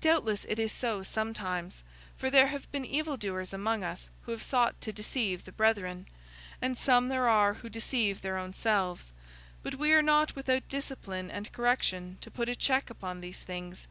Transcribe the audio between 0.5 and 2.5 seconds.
is so sometimes; for there